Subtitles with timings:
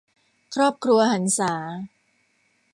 [0.55, 1.53] ครอบครัวหรรษา